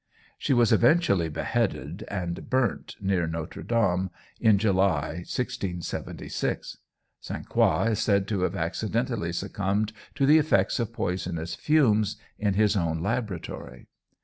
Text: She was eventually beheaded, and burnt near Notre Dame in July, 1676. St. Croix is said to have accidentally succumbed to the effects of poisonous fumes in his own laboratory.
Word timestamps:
She 0.39 0.51
was 0.53 0.71
eventually 0.73 1.29
beheaded, 1.29 2.05
and 2.07 2.49
burnt 2.49 2.95
near 2.99 3.27
Notre 3.27 3.61
Dame 3.61 4.09
in 4.39 4.57
July, 4.57 5.17
1676. 5.29 6.77
St. 7.19 7.47
Croix 7.47 7.91
is 7.91 7.99
said 7.99 8.27
to 8.29 8.39
have 8.41 8.55
accidentally 8.55 9.31
succumbed 9.31 9.93
to 10.15 10.25
the 10.25 10.39
effects 10.39 10.79
of 10.79 10.91
poisonous 10.91 11.53
fumes 11.53 12.15
in 12.39 12.55
his 12.55 12.75
own 12.75 13.03
laboratory. 13.03 13.85